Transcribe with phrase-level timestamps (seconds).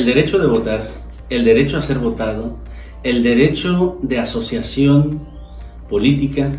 [0.00, 0.88] el derecho de votar,
[1.28, 2.56] el derecho a ser votado,
[3.02, 5.28] el derecho de asociación
[5.90, 6.56] política,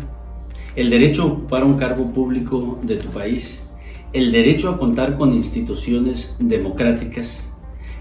[0.76, 3.68] el derecho a ocupar un cargo público de tu país,
[4.12, 7.52] el derecho a contar con instituciones democráticas,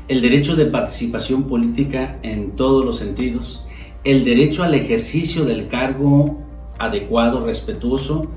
[0.07, 3.65] el derecho de participación política en todos los sentidos,
[4.03, 6.37] el derecho al ejercicio del cargo
[6.77, 8.27] adecuado, respetuoso,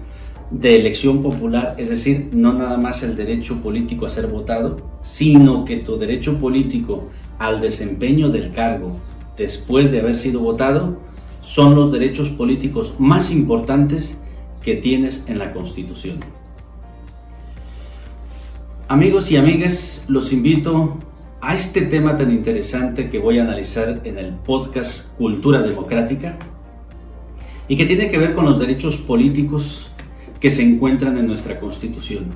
[0.50, 5.64] de elección popular, es decir, no nada más el derecho político a ser votado, sino
[5.64, 7.08] que tu derecho político
[7.38, 8.92] al desempeño del cargo
[9.36, 10.98] después de haber sido votado
[11.40, 14.20] son los derechos políticos más importantes
[14.62, 16.20] que tienes en la Constitución.
[18.88, 20.98] Amigos y amigas, los invito
[21.40, 26.38] a este tema tan interesante que voy a analizar en el podcast Cultura Democrática
[27.68, 29.90] y que tiene que ver con los derechos políticos
[30.44, 32.26] que se encuentran en nuestra Constitución.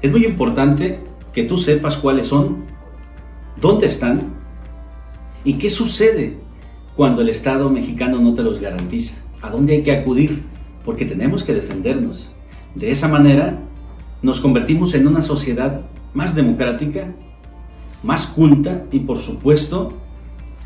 [0.00, 1.00] Es muy importante
[1.34, 2.64] que tú sepas cuáles son,
[3.60, 4.32] dónde están
[5.44, 6.38] y qué sucede
[6.96, 10.44] cuando el Estado mexicano no te los garantiza, a dónde hay que acudir,
[10.82, 12.32] porque tenemos que defendernos.
[12.74, 13.58] De esa manera
[14.22, 15.82] nos convertimos en una sociedad
[16.14, 17.12] más democrática,
[18.02, 19.92] más culta y por supuesto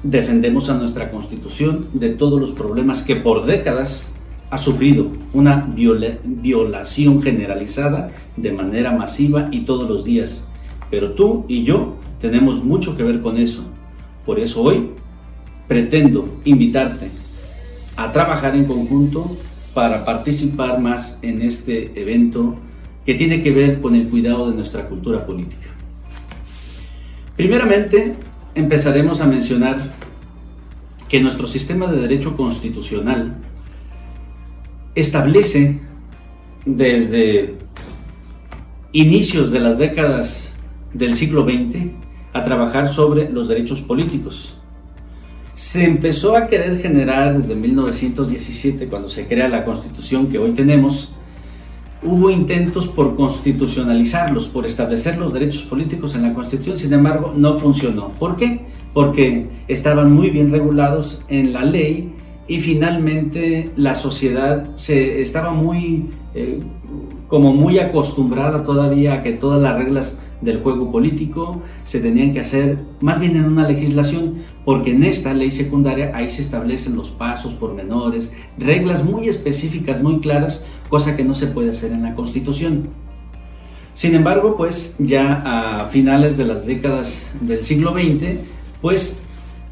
[0.04, 4.12] defendemos a nuestra constitución de todos los problemas que por décadas
[4.50, 10.46] ha sufrido una violación generalizada de manera masiva y todos los días.
[10.90, 13.64] Pero tú y yo tenemos mucho que ver con eso.
[14.26, 14.90] Por eso hoy
[15.68, 17.10] pretendo invitarte
[17.96, 19.36] a trabajar en conjunto
[19.72, 22.56] para participar más en este evento
[23.06, 25.68] que tiene que ver con el cuidado de nuestra cultura política.
[27.36, 28.16] Primeramente,
[28.54, 29.94] empezaremos a mencionar
[31.08, 33.36] que nuestro sistema de derecho constitucional
[34.94, 35.80] establece
[36.64, 37.54] desde
[38.92, 40.52] inicios de las décadas
[40.92, 41.90] del siglo XX
[42.32, 44.58] a trabajar sobre los derechos políticos.
[45.54, 51.14] Se empezó a querer generar desde 1917, cuando se crea la constitución que hoy tenemos,
[52.02, 57.58] hubo intentos por constitucionalizarlos, por establecer los derechos políticos en la constitución, sin embargo no
[57.58, 58.12] funcionó.
[58.12, 58.66] ¿Por qué?
[58.94, 62.12] Porque estaban muy bien regulados en la ley
[62.48, 66.60] y finalmente la sociedad se estaba muy eh,
[67.28, 72.40] como muy acostumbrada todavía a que todas las reglas del juego político se tenían que
[72.40, 77.10] hacer más bien en una legislación porque en esta ley secundaria ahí se establecen los
[77.10, 82.14] pasos pormenores reglas muy específicas muy claras cosa que no se puede hacer en la
[82.14, 82.88] constitución.
[83.94, 88.38] Sin embargo pues ya a finales de las décadas del siglo XX
[88.80, 89.22] pues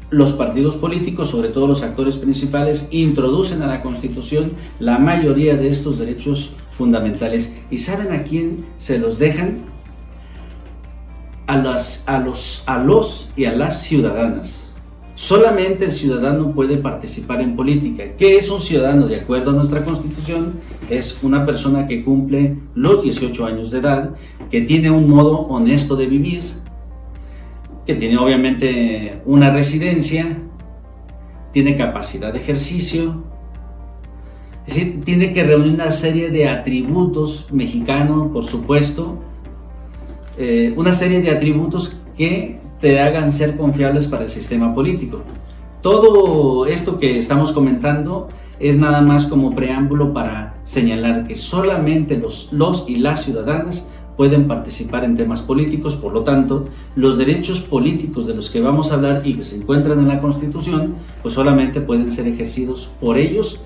[0.09, 5.69] los partidos políticos, sobre todo los actores principales, introducen a la Constitución la mayoría de
[5.69, 7.61] estos derechos fundamentales.
[7.69, 9.65] ¿Y saben a quién se los dejan?
[11.47, 12.05] A, los,
[12.85, 14.69] los y a las ciudadanas.
[15.15, 18.15] Solamente el ciudadano puede participar en política.
[18.17, 19.07] ¿Qué es un ciudadano?
[19.07, 20.59] De acuerdo a nuestra constitución,
[20.89, 24.11] es una persona que cumple los 18 años de edad,
[24.49, 26.41] que tiene un modo honesto de vivir,
[27.89, 30.37] que tiene obviamente una residencia,
[31.51, 33.23] tiene capacidad de ejercicio,
[34.67, 39.17] es decir, tiene que reunir una serie de atributos mexicanos, por supuesto,
[40.37, 45.23] eh, una serie de atributos que te hagan ser confiables para el sistema político.
[45.81, 48.29] Todo esto que estamos comentando
[48.59, 53.89] es nada más como preámbulo para señalar que solamente los, los y las ciudadanas
[54.19, 56.65] pueden participar en temas políticos, por lo tanto,
[56.97, 60.19] los derechos políticos de los que vamos a hablar y que se encuentran en la
[60.19, 63.61] Constitución, pues solamente pueden ser ejercidos por ellos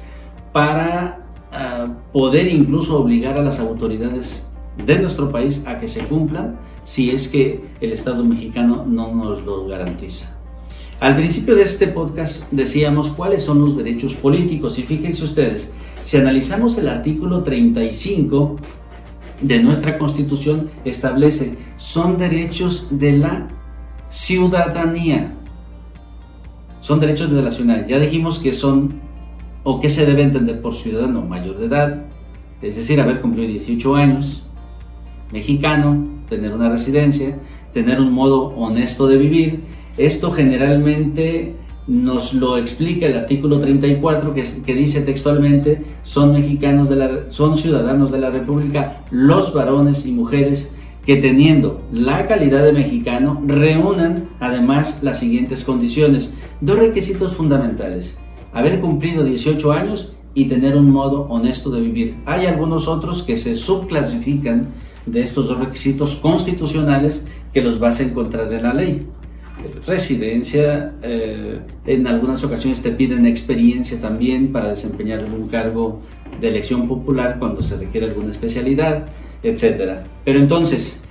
[0.51, 4.51] para ah, poder incluso obligar a las autoridades
[4.85, 9.43] de nuestro país a que se cumplan si es que el Estado mexicano no nos
[9.43, 10.37] lo garantiza.
[10.99, 15.73] Al principio de este podcast decíamos cuáles son los derechos políticos y fíjense ustedes,
[16.03, 18.57] si analizamos el artículo 35
[19.43, 23.47] de nuestra constitución establece, son derechos de la
[24.09, 25.33] ciudadanía.
[26.81, 27.87] Son derechos de la ciudadanía.
[27.87, 28.95] Ya dijimos que son,
[29.63, 32.05] o que se debe entender por ciudadano mayor de edad,
[32.61, 34.47] es decir, haber cumplido 18 años,
[35.31, 37.37] mexicano, tener una residencia,
[37.73, 39.63] tener un modo honesto de vivir.
[39.97, 41.55] Esto generalmente
[41.87, 46.89] nos lo explica el artículo 34 que, dice textualmente son mexicanos
[47.27, 50.73] son ciudadanos de la República los varones y mujeres
[51.05, 56.33] que teniendo la calidad de mexicano reúnan además las siguientes condiciones.
[56.61, 58.19] Dos requisitos fundamentales.
[58.53, 62.15] Haber cumplido 18 años y tener un modo honesto de vivir.
[62.25, 64.69] Hay algunos otros que se subclasifican
[65.05, 69.05] de estos dos requisitos constitucionales que los vas a encontrar en la ley
[69.85, 76.01] residencia, eh, en algunas ocasiones te piden experiencia también para desempeñar algún cargo
[76.39, 79.07] de elección popular cuando se requiere alguna especialidad,
[79.43, 79.99] etc.
[80.25, 81.01] Pero entonces,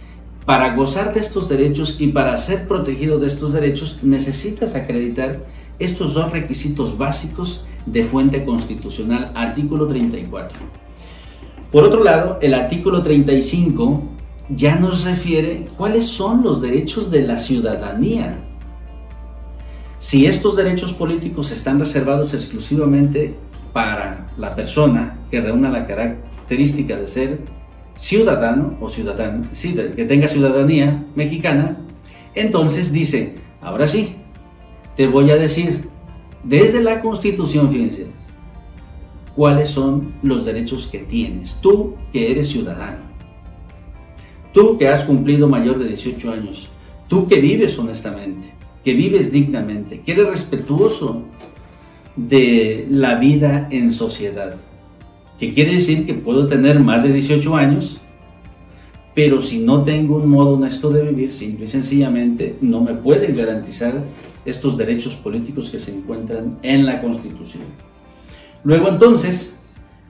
[0.45, 5.45] para gozar de estos derechos y para ser protegido de estos derechos, necesitas acreditar
[5.79, 10.59] estos dos requisitos básicos de fuente constitucional, artículo 34.
[11.71, 14.03] Por otro lado, el artículo 35
[14.49, 18.39] ya nos refiere cuáles son los derechos de la ciudadanía.
[19.99, 23.37] Si estos derechos políticos están reservados exclusivamente
[23.73, 27.41] para la persona que reúna la característica de ser
[27.95, 31.79] ciudadano o ciudadano, que tenga ciudadanía mexicana,
[32.35, 34.17] entonces dice, ahora sí,
[34.97, 35.89] te voy a decir
[36.43, 38.09] desde la Constitución, fíjense,
[39.37, 43.12] cuáles son los derechos que tienes, tú que eres ciudadano.
[44.53, 46.69] Tú que has cumplido mayor de 18 años,
[47.09, 48.53] tú que vives honestamente,
[48.85, 51.23] que vives dignamente, que eres respetuoso
[52.17, 54.57] de la vida en sociedad.
[55.39, 58.01] Que quiere decir que puedo tener más de 18 años,
[59.15, 63.37] pero si no tengo un modo honesto de vivir, simple y sencillamente no me pueden
[63.37, 64.03] garantizar
[64.45, 67.65] estos derechos políticos que se encuentran en la Constitución.
[68.65, 69.59] Luego entonces,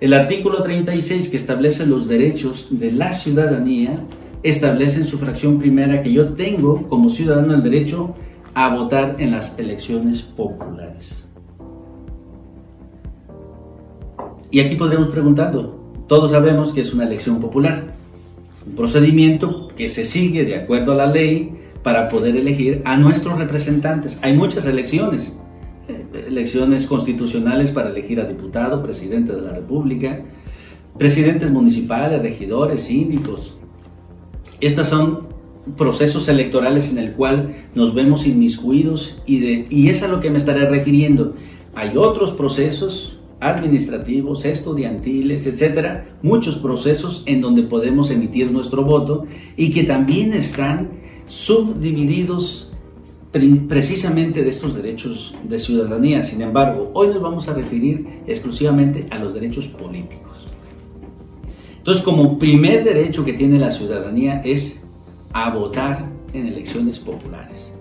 [0.01, 4.05] el artículo 36 que establece los derechos de la ciudadanía
[4.43, 8.15] establece en su fracción primera que yo tengo como ciudadano el derecho
[8.55, 11.29] a votar en las elecciones populares.
[14.51, 17.95] Y aquí podremos preguntando, todos sabemos que es una elección popular,
[18.67, 23.39] un procedimiento que se sigue de acuerdo a la ley para poder elegir a nuestros
[23.39, 24.19] representantes.
[24.23, 25.39] Hay muchas elecciones,
[25.89, 30.21] eh, elecciones constitucionales para elegir a diputado, presidente de la República,
[30.99, 33.59] presidentes municipales, regidores, síndicos,
[34.63, 35.29] estos son
[35.77, 40.31] procesos electorales en el cual nos vemos inmiscuidos y, de, y es a lo que
[40.31, 41.35] me estaré refiriendo.
[41.75, 49.25] Hay otros procesos administrativos, estudiantiles, etcétera, muchos procesos en donde podemos emitir nuestro voto
[49.57, 50.91] y que también están
[51.27, 52.73] subdivididos
[53.69, 56.23] precisamente de estos derechos de ciudadanía.
[56.23, 60.49] Sin embargo, hoy nos vamos a referir exclusivamente a los derechos políticos.
[61.83, 64.85] Entonces, como primer derecho que tiene la ciudadanía es
[65.33, 67.77] a votar en elecciones populares,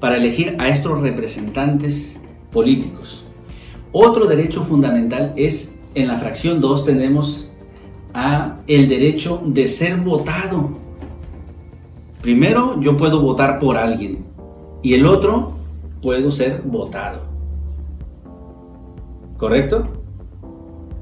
[0.00, 2.20] para elegir a estos representantes
[2.50, 3.24] políticos.
[3.92, 7.52] Otro derecho fundamental es, en la fracción 2 tenemos
[8.12, 10.70] a el derecho de ser votado.
[12.22, 14.24] Primero, yo puedo votar por alguien
[14.82, 15.52] y el otro,
[16.02, 17.20] puedo ser votado.
[19.38, 19.86] ¿Correcto?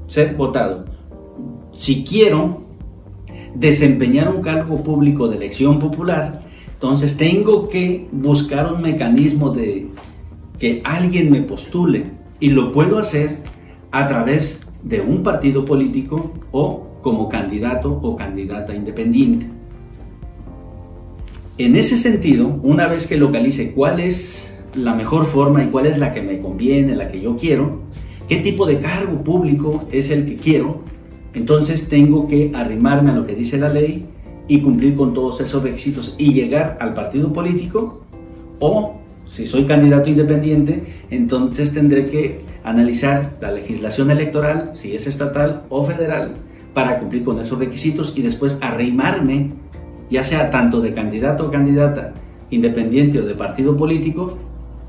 [0.05, 0.90] Ser votado
[1.81, 2.61] si quiero
[3.55, 6.43] desempeñar un cargo público de elección popular,
[6.73, 9.87] entonces tengo que buscar un mecanismo de
[10.59, 12.05] que alguien me postule
[12.39, 13.39] y lo puedo hacer
[13.89, 19.47] a través de un partido político o como candidato o candidata independiente.
[21.57, 25.97] En ese sentido, una vez que localice cuál es la mejor forma y cuál es
[25.97, 27.79] la que me conviene, la que yo quiero,
[28.27, 30.90] qué tipo de cargo público es el que quiero,
[31.33, 34.05] entonces tengo que arrimarme a lo que dice la ley
[34.47, 38.01] y cumplir con todos esos requisitos y llegar al partido político
[38.59, 38.95] o
[39.27, 45.85] si soy candidato independiente, entonces tendré que analizar la legislación electoral, si es estatal o
[45.85, 46.33] federal,
[46.73, 49.51] para cumplir con esos requisitos y después arrimarme,
[50.09, 52.13] ya sea tanto de candidato o candidata
[52.49, 54.37] independiente o de partido político,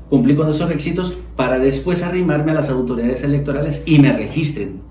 [0.09, 4.81] cumplir con esos requisitos para después arrimarme a las autoridades electorales y me registren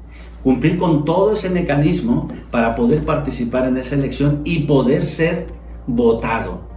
[0.42, 5.46] cumplir con todo ese mecanismo para poder participar en esa elección y poder ser
[5.86, 6.72] votado.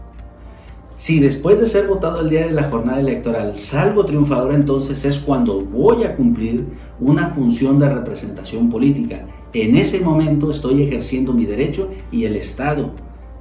[0.98, 5.20] Si después de ser votado el día de la jornada electoral salgo triunfador, entonces es
[5.20, 6.66] cuando voy a cumplir
[7.00, 9.26] una función de representación política.
[9.52, 12.92] En ese momento estoy ejerciendo mi derecho y el Estado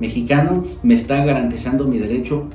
[0.01, 2.49] mexicano me está garantizando mi derecho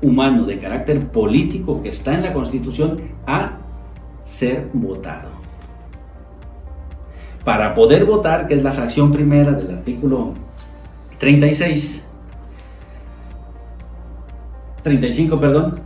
[0.00, 3.58] humano de carácter político que está en la Constitución a
[4.24, 5.45] ser votado
[7.46, 10.34] para poder votar, que es la fracción primera del artículo
[11.18, 12.04] 36,
[14.82, 15.78] 35, perdón,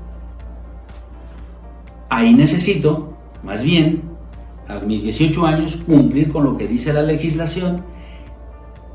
[2.09, 3.12] ahí necesito,
[3.43, 4.00] más bien,
[4.69, 7.85] a mis 18 años, cumplir con lo que dice la legislación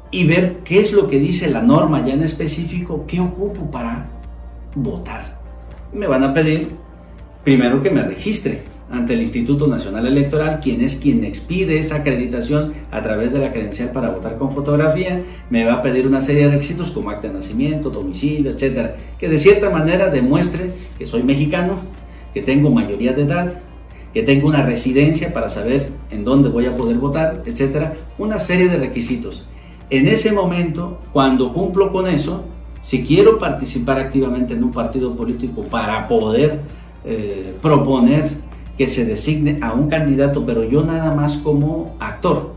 [0.10, 4.08] y ver qué es lo que dice la norma ya en específico, qué ocupo para
[4.74, 5.38] votar.
[5.94, 6.70] Me van a pedir
[7.44, 12.74] primero que me registre ante el Instituto Nacional Electoral, quien es quien expide esa acreditación
[12.92, 16.44] a través de la credencial para votar con fotografía, me va a pedir una serie
[16.44, 21.24] de requisitos como acta de nacimiento, domicilio, etcétera, que de cierta manera demuestre que soy
[21.24, 21.74] mexicano,
[22.34, 23.54] que tengo mayoría de edad,
[24.14, 28.70] que tengo una residencia para saber en dónde voy a poder votar, etcétera, una serie
[28.70, 29.48] de requisitos.
[29.90, 32.46] En ese momento, cuando cumplo con eso,
[32.82, 36.62] si quiero participar activamente en un partido político para poder
[37.04, 38.45] eh, proponer
[38.78, 42.56] que se designe a un candidato, pero yo nada más como actor.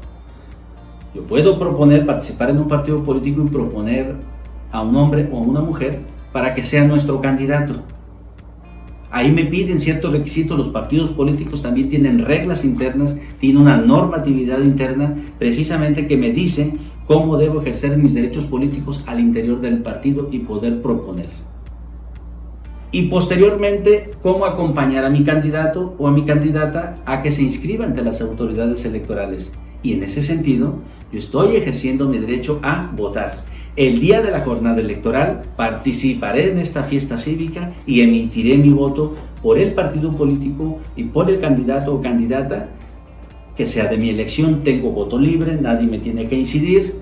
[1.15, 4.17] Yo puedo proponer participar en un partido político y proponer
[4.71, 6.01] a un hombre o a una mujer
[6.33, 7.75] para que sea nuestro candidato.
[9.11, 14.61] Ahí me piden ciertos requisitos, los partidos políticos también tienen reglas internas, tienen una normatividad
[14.61, 16.75] interna precisamente que me dice
[17.07, 21.27] cómo debo ejercer mis derechos políticos al interior del partido y poder proponer.
[22.91, 27.85] Y posteriormente, cómo acompañar a mi candidato o a mi candidata a que se inscriba
[27.85, 29.53] ante las autoridades electorales.
[29.83, 30.79] Y en ese sentido,
[31.13, 33.37] yo estoy ejerciendo mi derecho a votar.
[33.77, 39.15] El día de la jornada electoral participaré en esta fiesta cívica y emitiré mi voto
[39.43, 42.71] por el partido político y por el candidato o candidata
[43.57, 44.63] que sea de mi elección.
[44.65, 46.97] Tengo voto libre, nadie me tiene que incidir.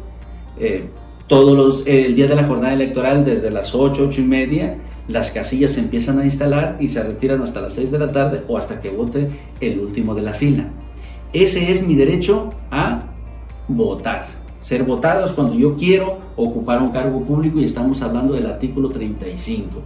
[0.58, 0.84] Eh,
[1.28, 4.76] todos los, el día de la jornada electoral, desde las 8, 8 y media,
[5.08, 8.42] las casillas se empiezan a instalar y se retiran hasta las 6 de la tarde
[8.48, 9.28] o hasta que vote
[9.60, 10.68] el último de la fila.
[11.32, 13.04] Ese es mi derecho a
[13.68, 14.36] votar
[14.66, 19.80] ser votados cuando yo quiero ocupar un cargo público y estamos hablando del artículo 35.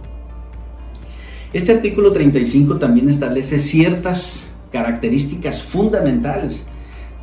[1.53, 6.67] Este artículo 35 también establece ciertas características fundamentales.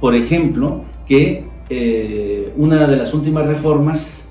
[0.00, 4.23] Por ejemplo, que eh, una de las últimas reformas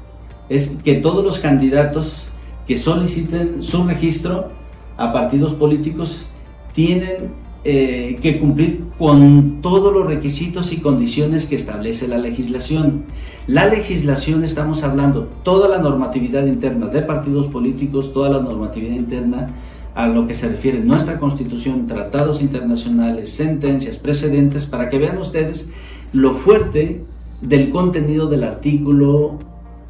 [0.47, 2.26] es que todos los candidatos
[2.67, 4.49] que soliciten su registro
[4.97, 6.27] a partidos políticos
[6.73, 7.31] tienen
[7.63, 13.05] eh, que cumplir con todos los requisitos y condiciones que establece la legislación.
[13.47, 19.49] La legislación, estamos hablando, toda la normatividad interna de partidos políticos, toda la normatividad interna
[19.95, 25.69] a lo que se refiere nuestra constitución, tratados internacionales, sentencias, precedentes, para que vean ustedes
[26.13, 27.03] lo fuerte
[27.41, 29.39] del contenido del artículo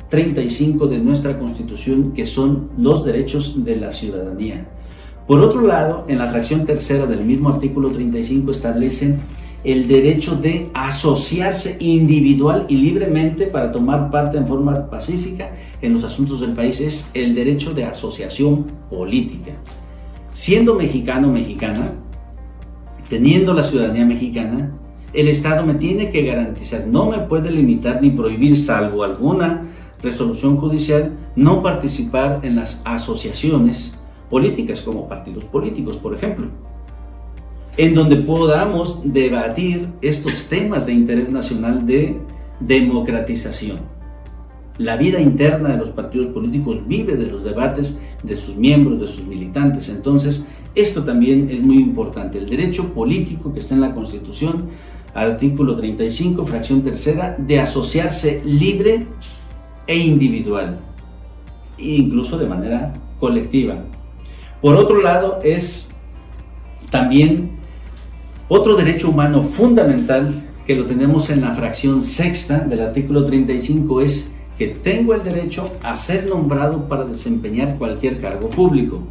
[0.09, 4.67] 35 de nuestra constitución, que son los derechos de la ciudadanía.
[5.27, 9.19] Por otro lado, en la fracción tercera del mismo artículo 35 establecen
[9.63, 16.05] el derecho de asociarse individual y libremente para tomar parte en forma pacífica en los
[16.05, 16.79] asuntos del país.
[16.79, 19.51] Es el derecho de asociación política.
[20.31, 21.91] Siendo mexicano mexicana,
[23.09, 24.71] teniendo la ciudadanía mexicana,
[25.13, 29.63] el Estado me tiene que garantizar, no me puede limitar ni prohibir, salvo alguna
[30.01, 33.98] resolución judicial, no participar en las asociaciones
[34.30, 36.48] políticas como partidos políticos, por ejemplo,
[37.77, 42.18] en donde podamos debatir estos temas de interés nacional de
[42.60, 43.80] democratización.
[44.77, 49.08] La vida interna de los partidos políticos vive de los debates de sus miembros, de
[49.08, 49.89] sus militantes.
[49.89, 52.38] Entonces, esto también es muy importante.
[52.38, 54.66] El derecho político que está en la Constitución,
[55.16, 59.08] artículo 35, fracción tercera, de asociarse libre
[59.88, 60.79] e individual,
[61.77, 63.75] incluso de manera colectiva.
[64.62, 65.89] Por otro lado, es
[66.89, 67.51] también
[68.50, 74.34] otro derecho humano fundamental que lo tenemos en la fracción sexta del artículo 35 es
[74.58, 79.01] que tengo el derecho a ser nombrado para desempeñar cualquier cargo público.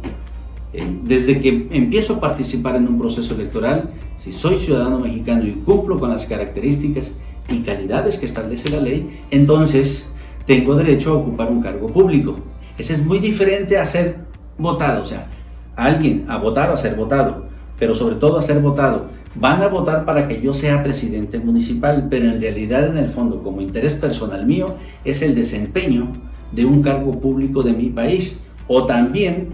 [0.73, 5.51] Eh, desde que empiezo a participar en un proceso electoral, si soy ciudadano mexicano y
[5.51, 7.13] cumplo con las características
[7.49, 10.09] y calidades que establece la ley, entonces
[10.47, 12.37] tengo derecho a ocupar un cargo público.
[12.77, 14.15] Ese es muy diferente a ser
[14.57, 15.03] votado.
[15.03, 15.27] O sea,
[15.75, 17.45] alguien a votar o a ser votado,
[17.77, 19.09] pero sobre todo a ser votado.
[19.35, 23.43] Van a votar para que yo sea presidente municipal, pero en realidad en el fondo
[23.43, 24.75] como interés personal mío
[25.05, 26.13] es el desempeño
[26.51, 29.49] de un cargo público de mi país o también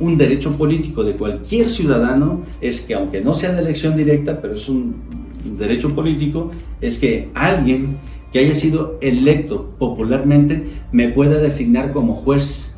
[0.00, 4.54] un derecho político de cualquier ciudadano es que aunque no sea de elección directa, pero
[4.54, 4.96] es un
[5.58, 6.50] derecho político,
[6.80, 7.98] es que alguien
[8.32, 12.74] que haya sido electo popularmente me pueda designar como juez,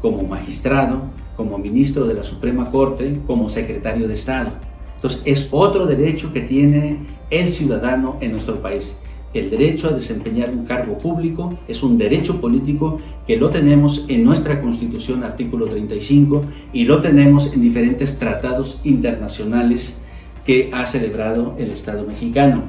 [0.00, 1.02] como magistrado,
[1.36, 4.52] como ministro de la Suprema Corte, como secretario de Estado.
[4.96, 6.98] Entonces, es otro derecho que tiene
[7.30, 9.00] el ciudadano en nuestro país.
[9.34, 14.24] El derecho a desempeñar un cargo público es un derecho político que lo tenemos en
[14.24, 16.42] nuestra Constitución, artículo 35,
[16.74, 20.02] y lo tenemos en diferentes tratados internacionales
[20.44, 22.64] que ha celebrado el Estado mexicano.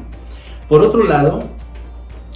[0.69, 1.43] Por otro lado,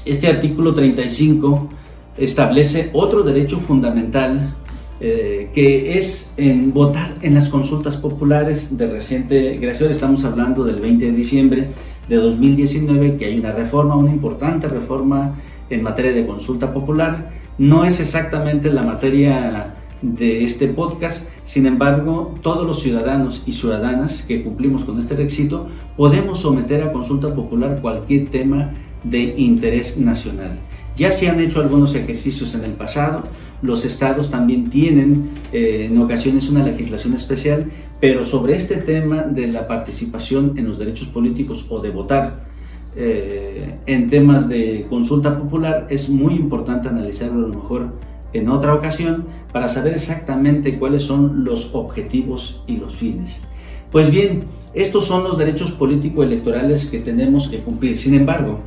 [0.10, 1.70] este artículo 35
[2.18, 4.56] establece otro derecho fundamental
[5.00, 6.34] eh, que es
[6.74, 9.92] votar en las consultas populares de reciente creación.
[9.92, 11.68] Estamos hablando del 20 de diciembre
[12.10, 15.36] de 2019, que hay una reforma, una importante reforma
[15.70, 17.32] en materia de consulta popular.
[17.60, 21.30] No es exactamente la materia de este podcast.
[21.44, 26.92] Sin embargo, todos los ciudadanos y ciudadanas que cumplimos con este requisito podemos someter a
[26.92, 28.74] consulta popular cualquier tema
[29.04, 30.60] de interés nacional.
[30.96, 33.24] Ya se han hecho algunos ejercicios en el pasado,
[33.62, 37.66] los estados también tienen eh, en ocasiones una legislación especial,
[38.00, 42.48] pero sobre este tema de la participación en los derechos políticos o de votar
[42.96, 47.94] eh, en temas de consulta popular es muy importante analizarlo a lo mejor
[48.34, 53.48] en otra ocasión para saber exactamente cuáles son los objetivos y los fines.
[53.92, 58.60] Pues bien, estos son los derechos político-electorales que tenemos que cumplir, sin embargo,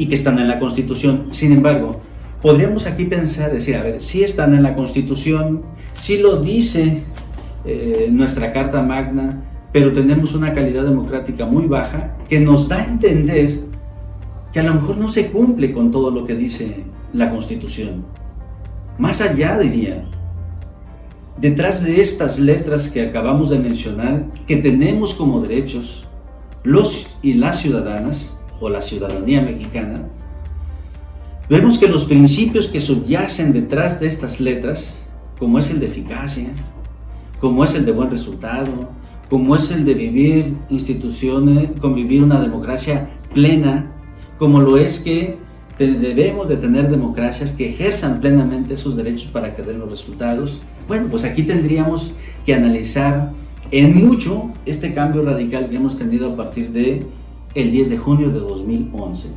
[0.00, 1.26] y que están en la Constitución.
[1.28, 2.00] Sin embargo,
[2.40, 5.60] podríamos aquí pensar, decir, a ver, si están en la Constitución,
[5.92, 7.02] si lo dice
[7.66, 9.42] eh, nuestra Carta Magna,
[9.74, 13.60] pero tenemos una calidad democrática muy baja que nos da a entender
[14.54, 18.06] que a lo mejor no se cumple con todo lo que dice la Constitución.
[18.96, 20.06] Más allá, diría,
[21.36, 26.08] detrás de estas letras que acabamos de mencionar, que tenemos como derechos
[26.64, 30.02] los y las ciudadanas o la ciudadanía mexicana,
[31.48, 35.04] vemos que los principios que subyacen detrás de estas letras,
[35.38, 36.50] como es el de eficacia,
[37.40, 38.90] como es el de buen resultado,
[39.28, 43.92] como es el de vivir instituciones, convivir una democracia plena,
[44.38, 45.38] como lo es que
[45.78, 50.60] debemos de tener democracias que ejerzan plenamente sus derechos para que den los resultados.
[50.86, 52.12] Bueno, pues aquí tendríamos
[52.44, 53.32] que analizar
[53.70, 57.06] en mucho este cambio radical que hemos tenido a partir de
[57.54, 59.28] el 10 de junio de 2011.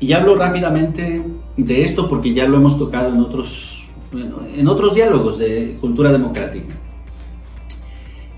[0.00, 1.22] Y hablo rápidamente
[1.56, 6.74] de esto porque ya lo hemos tocado en otros, en otros diálogos de cultura democrática.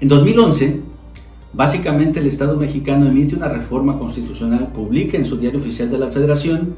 [0.01, 0.83] En 2011,
[1.53, 6.09] Básicamente el Estado mexicano emite una reforma constitucional, publica en su diario oficial de la
[6.09, 6.77] Federación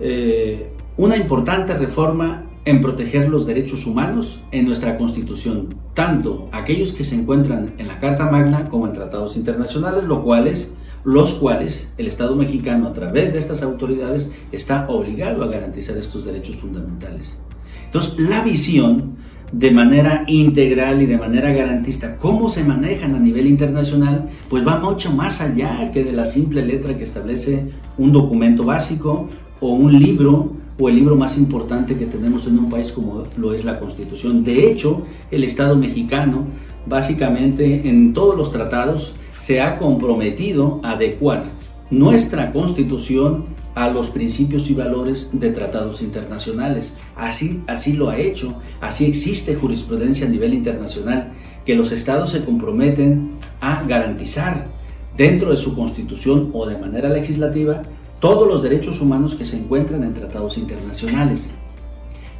[0.00, 7.04] eh, una importante reforma en proteger los derechos humanos en nuestra Constitución, tanto aquellos que
[7.04, 10.74] se encuentran en la Carta Magna como en tratados internacionales, lo cuales,
[11.04, 16.24] los cuales el Estado mexicano a través de estas autoridades está obligado a garantizar estos
[16.24, 17.38] derechos fundamentales.
[17.84, 19.16] Entonces, la visión
[19.52, 24.80] de manera integral y de manera garantista cómo se manejan a nivel internacional, pues va
[24.80, 27.66] mucho más allá que de la simple letra que establece
[27.98, 29.28] un documento básico
[29.60, 33.54] o un libro o el libro más importante que tenemos en un país como lo
[33.54, 34.44] es la Constitución.
[34.44, 36.46] De hecho, el Estado mexicano,
[36.86, 41.44] básicamente en todos los tratados, se ha comprometido a adecuar
[41.90, 46.96] nuestra Constitución a los principios y valores de tratados internacionales.
[47.16, 51.32] Así, así lo ha hecho, así existe jurisprudencia a nivel internacional,
[51.64, 54.68] que los estados se comprometen a garantizar
[55.16, 57.82] dentro de su constitución o de manera legislativa
[58.24, 61.50] todos los derechos humanos que se encuentran en tratados internacionales.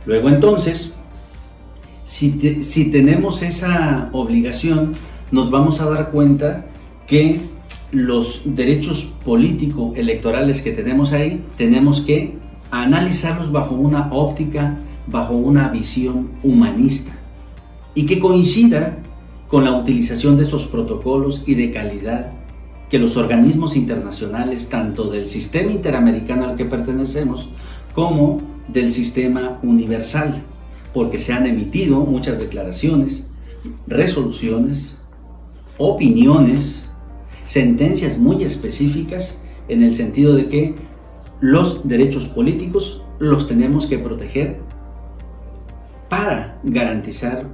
[0.06, 0.94] Luego entonces,
[2.04, 4.94] si, si tenemos esa obligación,
[5.30, 6.64] nos vamos a dar cuenta
[7.06, 7.38] que
[7.92, 12.38] los derechos político-electorales que tenemos ahí, tenemos que
[12.70, 17.12] analizarlos bajo una óptica, bajo una visión humanista
[17.94, 19.00] y que coincida
[19.48, 22.32] con la utilización de esos protocolos y de calidad
[22.94, 27.48] que los organismos internacionales, tanto del sistema interamericano al que pertenecemos,
[27.92, 30.44] como del sistema universal,
[30.92, 33.26] porque se han emitido muchas declaraciones,
[33.88, 34.96] resoluciones,
[35.76, 36.88] opiniones,
[37.46, 40.76] sentencias muy específicas en el sentido de que
[41.40, 44.60] los derechos políticos los tenemos que proteger
[46.08, 47.44] para garantizar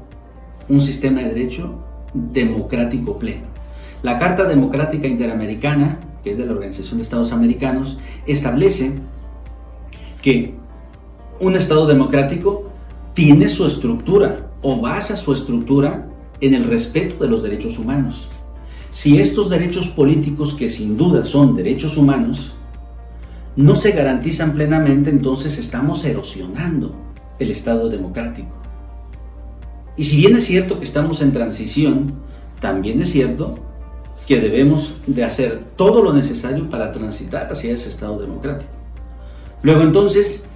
[0.68, 3.59] un sistema de derecho democrático pleno.
[4.02, 8.92] La Carta Democrática Interamericana, que es de la Organización de Estados Americanos, establece
[10.22, 10.54] que
[11.38, 12.70] un Estado democrático
[13.14, 16.06] tiene su estructura o basa su estructura
[16.40, 18.28] en el respeto de los derechos humanos.
[18.90, 22.54] Si estos derechos políticos, que sin duda son derechos humanos,
[23.56, 26.94] no se garantizan plenamente, entonces estamos erosionando
[27.38, 28.48] el Estado democrático.
[29.96, 32.14] Y si bien es cierto que estamos en transición,
[32.60, 33.69] también es cierto
[34.30, 38.70] que debemos de hacer todo lo necesario para transitar hacia ese Estado democrático.
[39.60, 40.46] Luego entonces,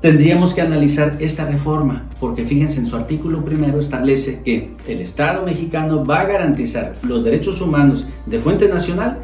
[0.00, 5.44] tendríamos que analizar esta reforma, porque fíjense, en su artículo primero establece que el Estado
[5.44, 9.18] mexicano va a garantizar los derechos humanos de fuente nacional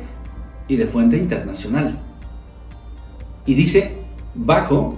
[0.67, 2.01] y de fuente internacional.
[3.47, 3.93] Y dice,
[4.35, 4.97] bajo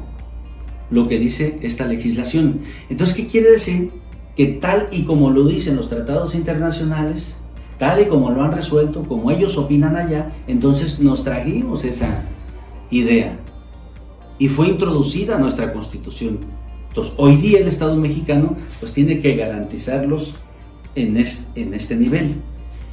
[0.90, 2.60] lo que dice esta legislación.
[2.88, 3.90] Entonces, ¿qué quiere decir?
[4.36, 7.36] Que tal y como lo dicen los tratados internacionales,
[7.80, 12.22] tal y como lo han resuelto, como ellos opinan allá, entonces nos trajimos esa
[12.90, 13.38] idea
[14.38, 16.40] y fue introducida a nuestra constitución.
[16.88, 20.36] Entonces, hoy día el Estado mexicano pues tiene que garantizarlos
[20.94, 22.34] en, en este nivel.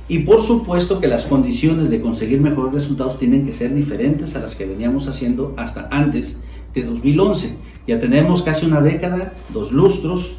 [0.07, 4.39] Y por supuesto que las condiciones de conseguir mejores resultados tienen que ser diferentes a
[4.39, 6.39] las que veníamos haciendo hasta antes
[6.73, 7.57] de 2011.
[7.87, 10.37] Ya tenemos casi una década, dos lustros,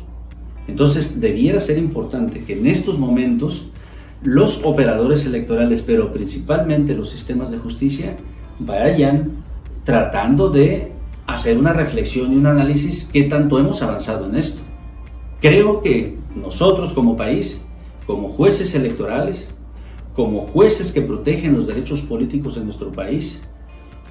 [0.68, 3.68] entonces debiera ser importante que en estos momentos
[4.22, 8.16] los operadores electorales, pero principalmente los sistemas de justicia,
[8.58, 9.44] vayan
[9.84, 10.92] tratando de
[11.26, 14.60] hacer una reflexión y un análisis qué tanto hemos avanzado en esto.
[15.40, 17.64] Creo que nosotros como país,
[18.06, 19.54] como jueces electorales,
[20.14, 23.42] como jueces que protegen los derechos políticos en nuestro país,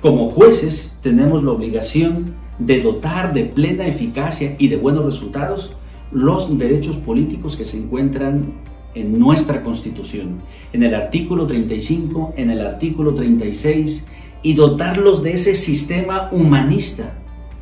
[0.01, 5.75] como jueces tenemos la obligación de dotar de plena eficacia y de buenos resultados
[6.11, 8.53] los derechos políticos que se encuentran
[8.95, 10.41] en nuestra Constitución,
[10.73, 14.07] en el artículo 35, en el artículo 36,
[14.43, 17.13] y dotarlos de ese sistema humanista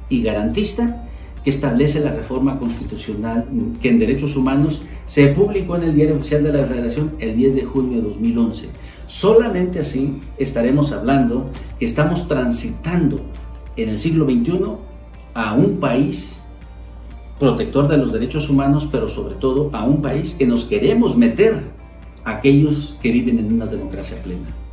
[0.09, 1.05] y garantista
[1.43, 3.47] que establece la reforma constitucional
[3.79, 7.55] que en derechos humanos se publicó en el Diario Oficial de la Federación el 10
[7.55, 8.69] de junio de 2011.
[9.05, 13.21] Solamente así estaremos hablando que estamos transitando
[13.77, 14.59] en el siglo XXI
[15.35, 16.41] a un país
[17.39, 21.63] protector de los derechos humanos, pero sobre todo a un país que nos queremos meter
[22.23, 24.64] aquellos que viven en una democracia plena.